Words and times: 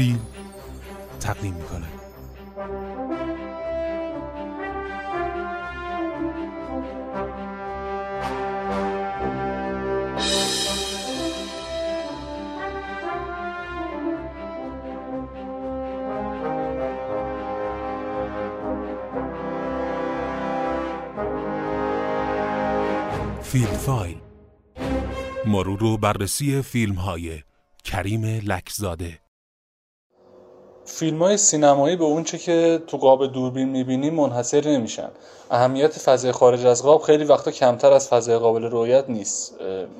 فیلم 0.00 0.20
تقدیم 1.20 1.54
می‌کنه. 1.54 1.86
فیلم 23.42 23.66
فایل. 23.66 24.18
مرور 25.46 25.84
و 25.84 25.96
بررسی 25.96 26.62
فیلم 26.62 26.94
های 26.94 27.42
کریم 27.84 28.24
لکزاده. 28.24 29.29
فیلم 30.92 31.22
های 31.22 31.36
سینمایی 31.36 31.96
به 31.96 32.04
اونچه 32.04 32.38
که 32.38 32.82
تو 32.86 32.96
قاب 32.96 33.32
دوربین 33.32 33.68
می‌بینیم 33.68 34.14
منحصر 34.14 34.68
نمیشن. 34.68 35.08
اهمیت 35.50 35.98
فضای 35.98 36.32
خارج 36.32 36.66
از 36.66 36.82
قاب 36.82 37.02
خیلی 37.02 37.24
وقتا 37.24 37.50
کمتر 37.50 37.92
از 37.92 38.08
فضای 38.08 38.38
قابل 38.38 38.64
رویت 38.64 39.04
نیست. 39.08 39.54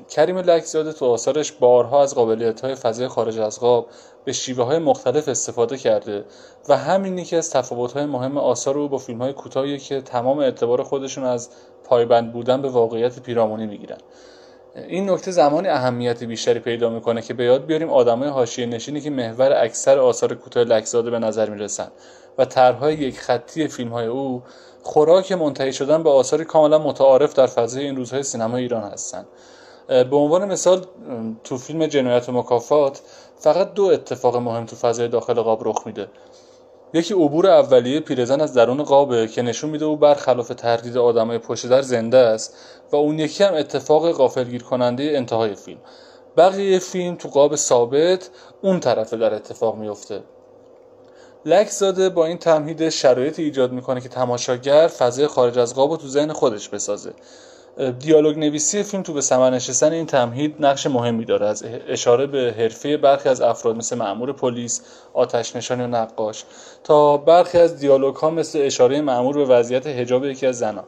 کریم 0.09 0.37
لکزاده 0.37 0.93
تو 0.93 1.05
آثارش 1.05 1.51
بارها 1.51 2.01
از 2.01 2.15
قابلیت 2.15 2.61
های 2.61 2.75
فضای 2.75 3.07
خارج 3.07 3.39
از 3.39 3.59
قاب 3.59 3.87
به 4.25 4.33
شیوه 4.33 4.63
های 4.63 4.79
مختلف 4.79 5.27
استفاده 5.27 5.77
کرده 5.77 6.25
و 6.69 6.77
همین 6.77 7.17
یکی 7.17 7.35
از 7.35 7.49
تفاوت 7.49 7.91
های 7.91 8.05
مهم 8.05 8.37
آثار 8.37 8.77
او 8.77 8.89
با 8.89 8.97
فیلم 8.97 9.21
های 9.21 9.33
کوتاهی 9.33 9.79
که 9.79 10.01
تمام 10.01 10.39
اعتبار 10.39 10.83
خودشون 10.83 11.23
از 11.23 11.49
پایبند 11.83 12.33
بودن 12.33 12.61
به 12.61 12.69
واقعیت 12.69 13.19
پیرامونی 13.19 13.65
می‌گیرن. 13.65 13.97
این 14.75 15.09
نکته 15.09 15.31
زمانی 15.31 15.67
اهمیت 15.67 16.23
بیشتری 16.23 16.59
پیدا 16.59 16.89
می‌کنه 16.89 17.21
که 17.21 17.33
به 17.33 17.43
یاد 17.43 17.65
بیاریم 17.65 17.89
آدمای 17.89 18.29
حاشیه 18.29 18.65
نشینی 18.65 19.01
که 19.01 19.09
محور 19.09 19.53
اکثر 19.63 19.99
آثار 19.99 20.35
کوتاه 20.35 20.63
لکزاده 20.63 21.09
به 21.09 21.19
نظر 21.19 21.49
می‌رسن 21.49 21.87
و 22.37 22.45
طرحهای 22.45 22.95
یک 22.95 23.19
خطی 23.19 23.67
فیلم 23.67 23.89
های 23.89 24.05
او 24.05 24.43
خوراک 24.83 25.31
منتهی 25.31 25.73
شدن 25.73 26.03
به 26.03 26.09
آثاری 26.09 26.45
کاملا 26.45 26.79
متعارف 26.79 27.33
در 27.33 27.47
فضای 27.47 27.85
این 27.85 27.95
روزهای 27.95 28.23
سینما 28.23 28.57
ایران 28.57 28.83
هستند 28.83 29.27
به 29.87 30.15
عنوان 30.15 30.45
مثال 30.45 30.85
تو 31.43 31.57
فیلم 31.57 31.85
جنایت 31.85 32.29
و 32.29 32.31
مکافات 32.31 33.01
فقط 33.39 33.73
دو 33.73 33.83
اتفاق 33.83 34.35
مهم 34.35 34.65
تو 34.65 34.75
فضای 34.75 35.07
داخل 35.07 35.33
قاب 35.33 35.67
رخ 35.67 35.81
میده. 35.85 36.07
یکی 36.93 37.13
عبور 37.13 37.47
اولیه 37.47 37.99
پیرزن 37.99 38.41
از 38.41 38.53
درون 38.53 38.83
قابه 38.83 39.27
که 39.27 39.41
نشون 39.41 39.69
میده 39.69 39.85
او 39.85 39.97
برخلاف 39.97 40.47
تردید 40.47 40.97
آدمای 40.97 41.37
پشت 41.37 41.67
در 41.67 41.81
زنده 41.81 42.17
است 42.17 42.55
و 42.91 42.95
اون 42.95 43.19
یکی 43.19 43.43
هم 43.43 43.53
اتفاق 43.53 44.11
غافلگیر 44.11 44.63
کننده 44.63 45.03
انتهای 45.03 45.55
فیلم. 45.55 45.79
بقیه 46.37 46.79
فیلم 46.79 47.15
تو 47.15 47.29
قاب 47.29 47.55
ثابت 47.55 48.29
اون 48.61 48.79
طرفه 48.79 49.17
در 49.17 49.33
اتفاق 49.33 49.75
میفته 49.75 50.23
لکزاده 51.45 52.09
با 52.09 52.25
این 52.25 52.37
تمهید 52.37 52.89
شرایط 52.89 53.39
ایجاد 53.39 53.71
می‌کنه 53.71 54.01
که 54.01 54.09
تماشاگر 54.09 54.87
فضای 54.87 55.27
خارج 55.27 55.59
از 55.59 55.75
قاب 55.75 55.91
رو 55.91 55.97
تو 55.97 56.07
ذهن 56.07 56.33
خودش 56.33 56.69
بسازه. 56.69 57.13
دیالوگ 57.99 58.37
نویسی 58.37 58.83
فیلم 58.83 59.03
تو 59.03 59.13
به 59.13 59.21
ثمر 59.21 59.49
نشستن 59.49 59.91
این 59.91 60.05
تمهید 60.05 60.55
نقش 60.59 60.87
مهمی 60.87 61.25
داره. 61.25 61.45
از 61.47 61.63
اشاره 61.87 62.27
به 62.27 62.55
حرفه 62.57 62.97
برخی 62.97 63.29
از 63.29 63.41
افراد 63.41 63.77
مثل 63.77 63.97
مأمور 63.97 64.33
پلیس، 64.33 64.81
آتش 65.13 65.55
نشانی 65.55 65.83
و 65.83 65.87
نقاش 65.87 66.43
تا 66.83 67.17
برخی 67.17 67.57
از 67.57 67.79
دیالوگ 67.79 68.15
ها 68.15 68.29
مثل 68.29 68.59
اشاره 68.61 69.01
مأمور 69.01 69.35
به 69.37 69.45
وضعیت 69.45 69.87
حجاب 69.87 70.25
یکی 70.25 70.47
از 70.47 70.57
زنان. 70.57 70.83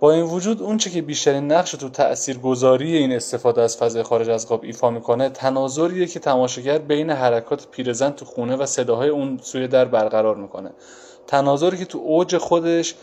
با 0.00 0.12
این 0.12 0.24
وجود 0.24 0.62
اون 0.62 0.76
چه 0.76 0.90
که 0.90 1.02
بیشترین 1.02 1.52
نقش 1.52 1.70
تو 1.70 1.88
تاثیرگذاری 1.88 2.96
این 2.96 3.12
استفاده 3.12 3.62
از 3.62 3.76
فضای 3.76 4.02
خارج 4.02 4.28
از 4.28 4.48
قاب 4.48 4.64
ایفا 4.64 4.90
می‌کنه 4.90 5.28
تناظریه 5.28 6.06
که 6.06 6.20
تماشاگر 6.20 6.78
بین 6.78 7.10
حرکات 7.10 7.66
پیرزن 7.70 8.10
تو 8.10 8.24
خونه 8.24 8.56
و 8.56 8.66
صداهای 8.66 9.08
اون 9.08 9.38
سوی 9.42 9.68
در 9.68 9.84
برقرار 9.84 10.36
می‌کنه. 10.36 10.70
تناظری 11.30 11.76
که 11.76 11.84
تو 11.84 11.98
اوج 11.98 12.36
خودش 12.36 12.94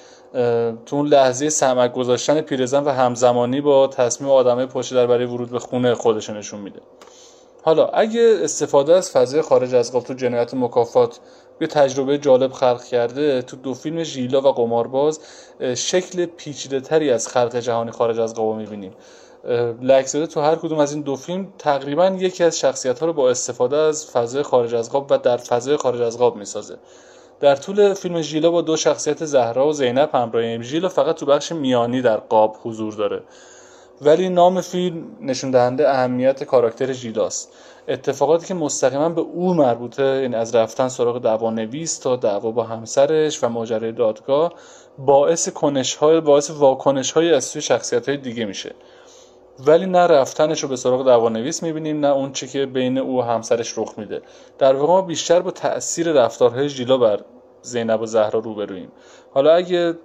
تو 0.85 0.95
اون 0.95 1.07
لحظه 1.07 1.49
سمک 1.49 1.93
گذاشتن 1.93 2.41
پیرزن 2.41 2.83
و 2.83 2.89
همزمانی 2.89 3.61
با 3.61 3.87
تصمیم 3.87 4.29
آدمه 4.29 4.65
پشت 4.65 4.93
در 4.93 5.07
برای 5.07 5.25
ورود 5.25 5.49
به 5.49 5.59
خونه 5.59 5.95
خودش 5.95 6.29
نشون 6.29 6.59
میده. 6.59 6.79
حالا 7.63 7.87
اگه 7.87 8.39
استفاده 8.43 8.95
از 8.95 9.11
فضای 9.11 9.41
خارج 9.41 9.75
از 9.75 9.91
قاب 9.91 10.03
تو 10.03 10.13
جنایت 10.13 10.53
مکافات 10.53 11.19
یه 11.61 11.67
تجربه 11.67 12.17
جالب 12.17 12.51
خلق 12.51 12.83
کرده 12.83 13.41
تو 13.41 13.57
دو 13.57 13.73
فیلم 13.73 14.03
ژیلا 14.03 14.41
و 14.41 14.51
قمارباز 14.51 15.19
شکل 15.75 16.25
پیچیده 16.25 16.79
تری 16.79 17.11
از 17.11 17.27
خلق 17.27 17.55
جهانی 17.55 17.91
خارج 17.91 18.19
از 18.19 18.33
قاب 18.33 18.55
می‌بینیم. 18.55 18.91
لکزاده 19.81 20.27
تو 20.27 20.41
هر 20.41 20.55
کدوم 20.55 20.79
از 20.79 20.93
این 20.93 21.01
دو 21.01 21.15
فیلم 21.15 21.47
تقریبا 21.59 22.07
یکی 22.07 22.43
از 22.43 22.59
شخصیت 22.59 22.99
ها 22.99 23.05
رو 23.05 23.13
با 23.13 23.29
استفاده 23.29 23.77
از 23.77 24.05
فضای 24.05 24.43
خارج 24.43 24.75
از 24.75 24.91
قاب 24.91 25.07
و 25.09 25.17
در 25.17 25.37
فضای 25.37 25.77
خارج 25.77 26.01
از 26.01 26.17
قاب 26.17 26.35
می‌سازه. 26.35 26.77
در 27.39 27.55
طول 27.55 27.93
فیلم 27.93 28.21
ژیلا 28.21 28.51
با 28.51 28.61
دو 28.61 28.77
شخصیت 28.77 29.25
زهرا 29.25 29.67
و 29.67 29.73
زینب 29.73 30.09
همراهیم 30.13 30.61
ژیلا 30.61 30.89
فقط 30.89 31.15
تو 31.15 31.25
بخش 31.25 31.51
میانی 31.51 32.01
در 32.01 32.17
قاب 32.17 32.57
حضور 32.63 32.93
داره. 32.93 33.21
ولی 34.01 34.29
نام 34.29 34.61
فیلم 34.61 35.03
نشون 35.21 35.51
دهنده 35.51 35.89
اهمیت 35.89 36.43
کاراکتر 36.43 36.91
ژیلاست. 36.93 37.53
اتفاقاتی 37.87 38.45
که 38.45 38.53
مستقیما 38.53 39.09
به 39.09 39.21
او 39.21 39.53
مربوطه 39.53 40.03
این 40.03 40.35
از 40.35 40.55
رفتن 40.55 40.87
سراغ 40.87 41.21
دعوا 41.21 41.49
نویس 41.49 41.97
تا 41.97 42.15
دعوا 42.15 42.51
با 42.51 42.63
همسرش 42.63 43.43
و 43.43 43.49
ماجرای 43.49 43.91
دادگاه 43.91 44.53
باعث 44.97 45.49
کنش 45.49 45.95
های 45.95 46.21
باعث 46.21 46.49
واکنش 46.49 47.11
های 47.11 47.33
از 47.33 47.45
سوی 47.45 47.61
شخصیت 47.61 48.09
های 48.09 48.17
دیگه 48.17 48.45
میشه. 48.45 48.75
ولی 49.65 49.85
نه 49.85 49.99
رفتنش 49.99 50.63
رو 50.63 50.69
به 50.69 50.75
سراغ 50.75 51.05
دوانویس 51.05 51.63
می‌بینیم 51.63 51.99
نه 51.99 52.07
اون 52.07 52.31
چی 52.31 52.47
که 52.47 52.65
بین 52.65 52.97
او 52.97 53.19
و 53.19 53.21
همسرش 53.21 53.77
رخ 53.77 53.93
میده. 53.97 54.21
در 54.57 54.75
واقع 54.75 54.93
ما 54.93 55.01
بیشتر 55.01 55.39
با 55.39 55.51
تاثیر 55.51 56.11
رفتارهای 56.11 56.69
ژیلا 56.69 56.97
بر 56.97 57.19
زینب 57.61 58.01
و 58.01 58.05
زهرا 58.05 58.39
روبرویم 58.39 58.91
حالا 59.33 59.53
اگه 59.53 59.95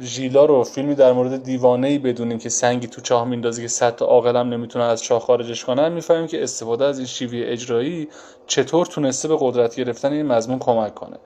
ژیلا 0.00 0.44
رو 0.44 0.64
فیلمی 0.64 0.94
در 0.94 1.12
مورد 1.12 1.42
دیوانه 1.42 1.88
ای 1.88 1.98
بدونیم 1.98 2.38
که 2.38 2.48
سنگی 2.48 2.86
تو 2.86 3.00
چاه 3.00 3.24
میندازه 3.24 3.62
که 3.62 3.68
صد 3.68 4.02
عاقل 4.02 4.36
هم 4.36 4.48
نمی‌تونن 4.48 4.84
از 4.84 5.02
چاه 5.02 5.20
خارجش 5.20 5.64
کنن 5.64 5.92
می‌فهمیم 5.92 6.26
که 6.26 6.42
استفاده 6.42 6.84
از 6.84 6.98
این 6.98 7.06
شیوه 7.06 7.40
اجرایی 7.44 8.08
چطور 8.46 8.86
تونسته 8.86 9.28
به 9.28 9.36
قدرت 9.40 9.76
گرفتن 9.76 10.12
این 10.12 10.26
مضمون 10.26 10.58
کمک 10.58 10.94
کنه. 10.94 11.16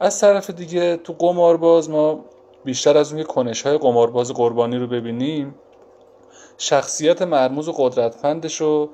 از 0.00 0.20
طرف 0.20 0.50
دیگه 0.50 0.96
تو 0.96 1.12
قمارباز 1.12 1.90
ما 1.90 2.24
بیشتر 2.64 2.98
از 2.98 3.12
اون 3.12 3.22
که 3.22 3.28
کنش 3.28 3.62
های 3.62 3.78
قمارباز 3.78 4.32
قربانی 4.32 4.76
رو 4.76 4.86
ببینیم. 4.86 5.54
شخصیت 6.58 7.22
مرموز 7.22 7.68
و 7.68 7.72
قدرتمندش 7.72 8.60
رو 8.60 8.90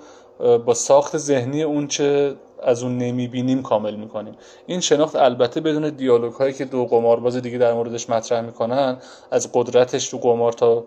با 0.66 0.74
ساخت 0.74 1.18
ذهنی 1.18 1.62
اونچه 1.62 2.34
از 2.62 2.82
اون 2.82 2.98
نمی‌بینیم 2.98 3.62
کامل 3.62 3.94
می‌کنیم. 3.94 4.34
این 4.66 4.80
شناخت 4.80 5.16
البته 5.16 5.60
بدون 5.60 5.88
دیالوگ 5.88 6.32
هایی 6.32 6.52
که 6.52 6.64
دو 6.64 6.86
قمارباز 6.86 7.36
دیگه 7.36 7.58
در 7.58 7.72
موردش 7.74 8.10
مطرح 8.10 8.40
می‌کنن 8.40 8.96
از 9.30 9.50
قدرتش 9.52 10.08
تو 10.08 10.18
قمار 10.18 10.52
تا 10.52 10.84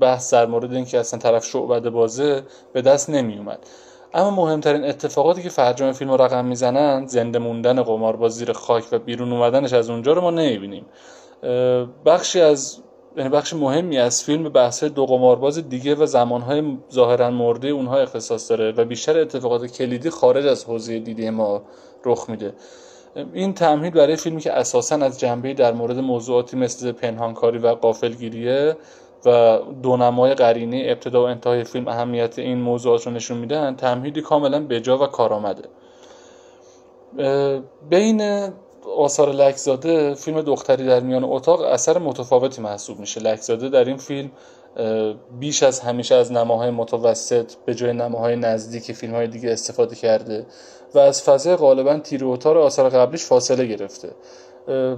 بحث 0.00 0.34
در 0.34 0.46
مورد 0.46 0.74
اینکه 0.74 0.98
اصلا 0.98 1.20
طرف 1.20 1.46
شعبده 1.46 1.90
بازه 1.90 2.42
به 2.72 2.82
دست 2.82 3.10
نمیومد 3.10 3.58
اما 4.14 4.30
مهمترین 4.30 4.84
اتفاقاتی 4.84 5.42
که 5.42 5.48
فرجام 5.48 5.92
فیلم 5.92 6.10
رو 6.10 6.22
رقم 6.22 6.44
می‌زنن 6.44 7.06
زنده 7.06 7.38
موندن 7.38 7.82
قمارباز 7.82 8.32
زیر 8.32 8.52
خاک 8.52 8.84
و 8.92 8.98
بیرون 8.98 9.32
اومدنش 9.32 9.72
از 9.72 9.90
اونجا 9.90 10.12
رو 10.12 10.20
ما 10.20 10.30
نمی‌بینیم. 10.30 10.86
بخشی 12.06 12.40
از 12.40 12.78
بخش 13.16 13.54
مهمی 13.54 13.98
از 13.98 14.24
فیلم 14.24 14.48
بحث 14.48 14.84
دو 14.84 15.06
قمارباز 15.06 15.68
دیگه 15.68 15.94
و 15.94 16.06
زمانهای 16.06 16.78
ظاهرا 16.92 17.30
مرده 17.30 17.68
اونها 17.68 17.98
اختصاص 17.98 18.50
داره 18.50 18.72
و 18.72 18.84
بیشتر 18.84 19.18
اتفاقات 19.18 19.66
کلیدی 19.66 20.10
خارج 20.10 20.46
از 20.46 20.64
حوزه 20.64 20.98
دیده 20.98 21.30
ما 21.30 21.62
رخ 22.04 22.30
میده. 22.30 22.54
این 23.32 23.54
تمهید 23.54 23.94
برای 23.94 24.16
فیلمی 24.16 24.40
که 24.40 24.52
اساسا 24.52 24.96
از 24.96 25.20
جنبه 25.20 25.54
در 25.54 25.72
مورد 25.72 25.98
موضوعاتی 25.98 26.56
مثل 26.56 26.92
پنهانکاری 26.92 27.58
و 27.58 27.68
قافلگیریه 27.68 28.76
و 29.26 29.58
دونمای 29.82 30.34
قرینه 30.34 30.84
ابتدا 30.86 31.22
و 31.22 31.26
انتهای 31.26 31.64
فیلم 31.64 31.88
اهمیت 31.88 32.38
این 32.38 32.58
موضوعات 32.58 33.06
رو 33.06 33.12
نشون 33.12 33.38
میدن 33.38 33.76
تمهیدی 33.76 34.22
کاملا 34.22 34.66
بجا 34.66 34.98
و 34.98 35.06
کارآمده. 35.06 35.62
بین 37.90 38.48
آثار 38.98 39.32
لکزاده 39.32 40.14
فیلم 40.14 40.42
دختری 40.42 40.86
در 40.86 41.00
میان 41.00 41.24
اتاق 41.24 41.60
اثر 41.60 41.98
متفاوتی 41.98 42.62
محسوب 42.62 42.98
میشه. 42.98 43.20
لکزاده 43.20 43.68
در 43.68 43.84
این 43.84 43.96
فیلم 43.96 44.30
بیش 45.40 45.62
از 45.62 45.80
همیشه 45.80 46.14
از 46.14 46.32
نماهای 46.32 46.70
متوسط 46.70 47.52
به 47.66 47.74
جای 47.74 47.92
نماهای 47.92 48.36
نزدیک 48.36 48.92
فیلم 48.92 49.14
های 49.14 49.26
دیگه 49.26 49.52
استفاده 49.52 49.96
کرده 49.96 50.46
و 50.94 50.98
از 50.98 51.22
فضای 51.22 51.56
غالبا 51.56 51.98
تیر 51.98 52.24
و 52.24 52.38
آثار 52.46 52.88
قبلیش 52.88 53.24
فاصله 53.24 53.66
گرفته. 53.66 54.10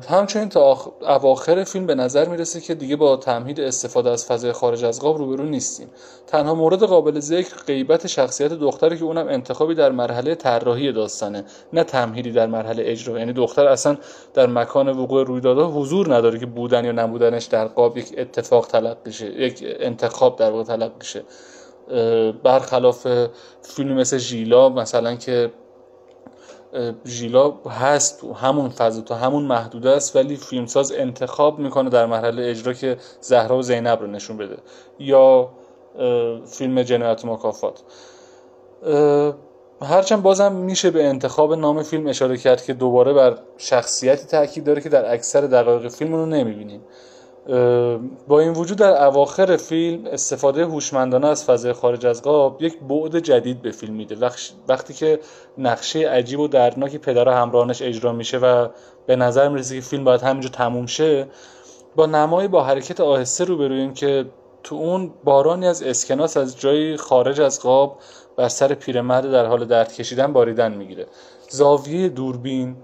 همچنین 0.09 0.49
تا 0.49 0.95
اواخر 1.01 1.65
فیلم 1.65 1.87
به 1.87 1.95
نظر 1.95 2.29
می‌رسه 2.29 2.61
که 2.61 2.75
دیگه 2.75 2.97
با 2.97 3.17
تمهید 3.17 3.61
استفاده 3.61 4.11
از 4.11 4.27
فضای 4.27 4.53
خارج 4.53 4.85
از 4.85 5.01
قاب 5.01 5.19
روبرو 5.19 5.45
نیستیم. 5.45 5.89
تنها 6.27 6.55
مورد 6.55 6.83
قابل 6.83 7.21
ذکر 7.21 7.57
غیبت 7.67 8.07
شخصیت 8.07 8.53
دختری 8.53 8.99
که 8.99 9.05
اونم 9.05 9.29
انتخابی 9.29 9.75
در 9.75 9.91
مرحله 9.91 10.35
طراحی 10.35 10.93
داستانه 10.93 11.45
نه 11.73 11.85
تمهیدی 11.85 12.33
در 12.33 12.47
مرحله 12.47 12.83
اجرا. 12.87 13.19
یعنی 13.19 13.33
دختر 13.33 13.67
اصلا 13.67 13.97
در 14.35 14.47
مکان 14.47 14.89
وقوع 14.89 15.25
رویدادها 15.25 15.67
حضور 15.67 16.15
نداره 16.15 16.39
که 16.39 16.47
بودن 16.47 16.85
یا 16.85 16.93
نبودنش 16.93 17.45
در 17.45 17.67
قاب 17.67 17.99
یک 17.99 18.15
اتفاق 18.19 18.67
تلقی 18.67 19.13
شه 19.13 19.27
یک 19.27 19.65
انتخاب 19.81 20.37
در 20.37 20.51
واقع 20.51 20.65
تلقی 20.65 21.05
شه 21.05 21.23
برخلاف 22.43 23.07
فیلم 23.63 23.93
مثل 23.93 24.19
ژیلا 24.19 24.69
مثلا 24.69 25.15
که 25.17 25.51
ژیلا 27.07 27.51
هست 27.51 28.21
تو 28.21 28.33
همون 28.33 28.69
فضا 28.69 29.01
تو 29.01 29.15
همون 29.15 29.43
محدوده 29.43 29.91
است 29.91 30.17
ولی 30.17 30.37
فیلمساز 30.37 30.93
انتخاب 30.93 31.59
می‌کنه 31.59 31.91
در 31.91 32.07
مرحله 32.07 32.51
اجرا 32.51 32.73
که 32.73 32.97
زهرا 33.21 33.59
و 33.59 33.63
زینب 33.63 34.01
رو 34.01 34.07
نشون 34.07 34.37
بده. 34.37 34.57
یا 34.99 35.49
فیلم 36.47 36.83
جنایت 36.83 37.25
مکافات. 37.25 37.83
هرچند 39.83 40.23
بازم 40.23 40.53
میشه 40.53 40.91
به 40.91 41.05
انتخاب 41.05 41.55
نام 41.55 41.83
فیلم 41.83 42.07
اشاره 42.07 42.37
کرد 42.37 42.65
که 42.65 42.75
دوباره 42.75 43.13
بر 43.13 43.39
شخصیتی 43.59 44.27
تاکید 44.27 44.65
داره 44.65 44.81
که 44.83 44.89
در 44.89 45.13
اکثر 45.13 45.41
دقایق 45.41 45.89
فیلم 45.89 46.15
رو 46.15 46.27
نمی‌بینیم. 46.27 46.81
با 48.29 48.41
این 48.41 48.53
وجود 48.53 48.79
در 48.79 49.05
اواخر 49.05 49.57
فیلم 49.57 50.07
استفاده 50.07 50.65
هوشمندانه 50.65 51.27
از 51.27 51.45
فضای 51.45 51.73
خارج 51.73 52.07
از 52.07 52.23
قاب 52.23 52.63
یک 52.63 52.79
بعد 52.81 53.19
جدید 53.19 53.63
به 53.63 53.71
فیلم 53.71 53.95
میده. 53.95 54.31
وقتی 54.69 54.95
که 54.95 55.21
نقشه 55.59 56.09
عجیب 56.09 56.41
و 56.41 56.49
دردناکی 56.49 56.99
پدر 56.99 57.29
همراهانش 57.29 57.83
اجرا 57.83 58.13
میشه 58.13 58.39
و 58.39 58.69
به 59.07 59.17
نظر 59.17 59.49
می‌رسه 59.49 59.75
که 59.75 59.81
فیلم 59.81 60.05
باید 60.05 60.23
همینجا 60.23 60.49
تموم 60.49 60.87
شه 60.87 61.27
با 61.97 62.07
نمایی 62.07 62.49
با 62.49 62.65
حرکت 62.65 63.01
آهسته 63.01 63.45
روبرویم 63.45 63.95
که 63.95 64.25
تو 64.63 64.75
اون 64.75 65.11
بارانی 65.25 65.67
از 65.67 65.83
اسکناس 65.83 66.37
از 66.37 66.61
جایی 66.61 66.97
خارج 66.97 67.41
از 67.41 67.61
قاب 67.61 67.99
بر 68.37 68.49
سر 68.49 68.75
پیرمرد 68.75 69.31
در 69.31 69.47
حال 69.47 69.65
درد 69.65 69.93
کشیدن 69.93 70.33
باریدن 70.33 70.75
می‌گیره. 70.75 71.07
زاویه 71.49 72.09
دوربین 72.09 72.77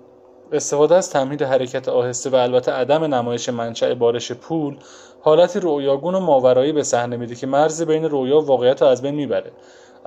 استفاده 0.52 0.94
از 0.94 1.10
تمهید 1.10 1.42
حرکت 1.42 1.88
آهسته 1.88 2.30
و 2.30 2.34
البته 2.34 2.72
عدم 2.72 3.04
نمایش 3.14 3.48
منشأ 3.48 3.94
بارش 3.94 4.32
پول 4.32 4.76
حالتی 5.20 5.60
رویاگون 5.60 6.14
و 6.14 6.20
ماورایی 6.20 6.72
به 6.72 6.82
صحنه 6.82 7.16
میده 7.16 7.34
که 7.34 7.46
مرز 7.46 7.82
بین 7.82 8.04
رویا 8.04 8.40
و 8.40 8.46
واقعیت 8.46 8.82
رو 8.82 8.88
از 8.88 9.02
بین 9.02 9.14
می‌بره. 9.14 9.52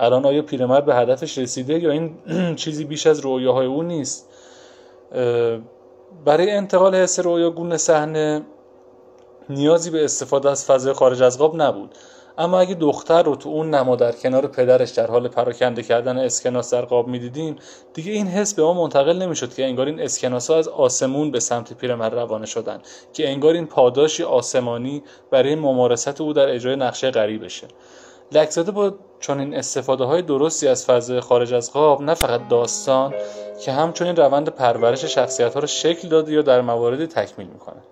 الان 0.00 0.24
آیا 0.24 0.42
پیرمرد 0.42 0.84
به 0.84 0.94
هدفش 0.94 1.38
رسیده 1.38 1.78
یا 1.78 1.90
این 1.90 2.14
چیزی 2.56 2.84
بیش 2.84 3.06
از 3.06 3.20
رویاهای 3.20 3.66
او 3.66 3.82
نیست؟ 3.82 4.28
برای 6.24 6.50
انتقال 6.50 6.94
حس 6.94 7.20
رویاگون 7.20 7.76
صحنه 7.76 8.42
نیازی 9.48 9.90
به 9.90 10.04
استفاده 10.04 10.50
از 10.50 10.64
فضای 10.64 10.92
خارج 10.92 11.22
از 11.22 11.38
قاب 11.38 11.62
نبود. 11.62 11.94
اما 12.38 12.58
اگه 12.58 12.74
دختر 12.74 13.22
رو 13.22 13.36
تو 13.36 13.48
اون 13.48 13.74
نما 13.74 13.96
در 13.96 14.12
کنار 14.12 14.46
پدرش 14.46 14.90
در 14.90 15.06
حال 15.06 15.28
پراکنده 15.28 15.82
کردن 15.82 16.18
اسکناس 16.18 16.74
در 16.74 16.84
قاب 16.84 17.08
می‌دیدیم 17.08 17.56
دیگه 17.94 18.12
این 18.12 18.26
حس 18.26 18.54
به 18.54 18.62
ما 18.62 18.74
منتقل 18.74 19.22
نمی‌شد 19.22 19.54
که 19.54 19.64
انگار 19.64 19.86
این 19.86 20.00
اسکناس 20.00 20.50
ها 20.50 20.56
از 20.56 20.68
آسمون 20.68 21.30
به 21.30 21.40
سمت 21.40 21.72
پیرمرد 21.72 22.14
روانه 22.14 22.46
شدن 22.46 22.80
که 23.12 23.28
انگار 23.28 23.54
این 23.54 23.66
پاداشی 23.66 24.22
آسمانی 24.22 25.02
برای 25.30 25.54
ممارست 25.54 26.20
او 26.20 26.32
در 26.32 26.48
اجرای 26.48 26.76
نقشه 26.76 27.10
غریبشه. 27.10 27.68
لکزاده 28.32 28.70
با 28.70 28.94
چنین 29.20 29.54
استفاده 29.54 30.04
های 30.04 30.22
درستی 30.22 30.68
از 30.68 30.86
فضای 30.86 31.20
خارج 31.20 31.54
از 31.54 31.72
قاب 31.72 32.02
نه 32.02 32.14
فقط 32.14 32.48
داستان 32.48 33.14
که 33.60 33.72
همچنین 33.72 34.16
روند 34.16 34.48
پرورش 34.48 35.04
شخصیت 35.04 35.54
ها 35.54 35.60
رو 35.60 35.66
شکل 35.66 36.08
داده 36.08 36.32
یا 36.32 36.42
در 36.42 36.60
مواردی 36.60 37.06
تکمیل 37.06 37.46
می‌کنه. 37.46 37.82